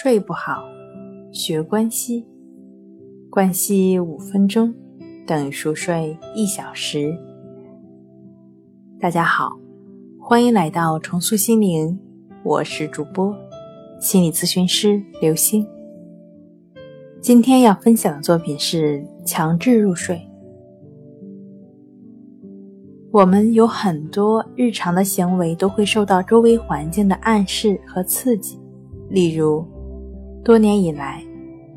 [0.00, 0.62] 睡不好，
[1.32, 2.24] 学关息，
[3.28, 4.72] 关息五分钟
[5.26, 7.12] 等于熟睡一小时。
[9.00, 9.58] 大家好，
[10.20, 11.98] 欢迎来到重塑心灵，
[12.44, 13.36] 我是主播
[14.00, 15.66] 心理咨询师刘星。
[17.20, 20.22] 今天要分享的作品是强制入睡。
[23.10, 28.60] 我们有很多日常的行为都会受到周围环境的暗示和刺激，
[29.10, 29.66] 例如，
[30.44, 31.22] 多年以来，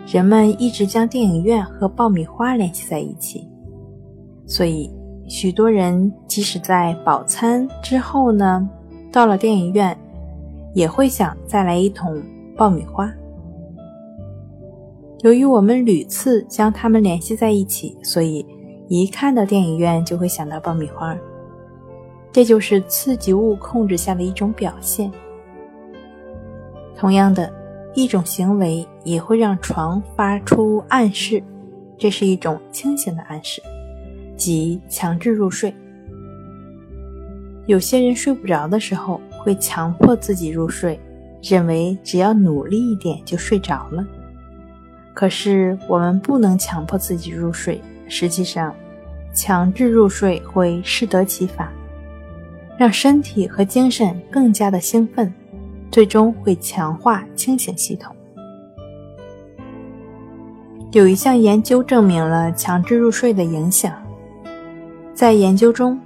[0.05, 3.47] 人们一直将电影院和爆米花联系在一起，
[4.45, 4.89] 所以
[5.27, 8.69] 许多人即使在饱餐之后呢，
[9.11, 9.97] 到了电影院，
[10.73, 12.21] 也会想再来一桶
[12.55, 13.11] 爆米花。
[15.21, 18.45] 由于我们屡次将它们联系在一起，所以。
[18.93, 21.17] 一看到电影院就会想到爆米花，
[22.29, 25.09] 这就是刺激物控制下的一种表现。
[26.93, 27.49] 同样的
[27.93, 31.43] 一种行为也会让床发出暗示，
[31.97, 33.61] 这是一种清醒的暗示，
[34.35, 35.73] 即强制入睡。
[37.67, 40.99] 有些人睡不着的时候会强迫自己入睡，
[41.41, 44.05] 认为只要努力一点就睡着了。
[45.13, 47.81] 可是我们不能强迫自己入睡。
[48.07, 48.75] 实际上，
[49.33, 51.71] 强制入睡会适得其反，
[52.77, 55.33] 让身体和精神更加的兴奋，
[55.91, 58.15] 最终会强化清醒系统。
[60.91, 63.93] 有一项研究证明了强制入睡的影响。
[65.13, 65.99] 在研究中，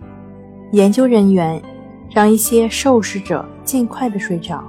[0.71, 1.61] 研究人员
[2.09, 4.63] 让一些受试者尽快的睡着，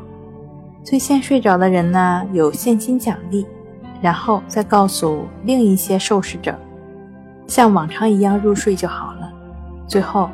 [0.85, 3.45] 最先睡着的人呢有现金奖励，
[4.01, 6.55] 然后再告诉另一些受试者。
[7.47, 9.33] 像往常一样入睡就好了。
[9.87, 10.29] 最后，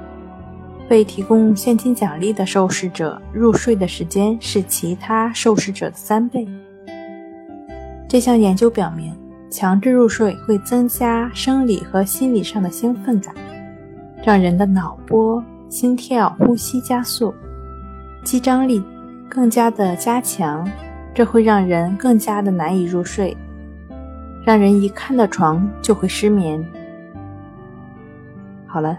[0.89, 6.47] 被提供现金奖励的受试者入睡的时间是其他受试者的三倍。
[8.09, 9.17] 这项研究表明，
[9.49, 13.35] 强制入睡会增加生理和心理上的兴奋感，
[14.23, 17.35] 让人的脑波、心跳、呼吸加速，
[18.23, 18.83] 肌张力
[19.31, 20.71] 更加的加强，
[21.15, 23.35] 这会让人更加的难以入睡，
[24.45, 26.63] 让人一看到床就会失眠。
[28.67, 28.99] 好了，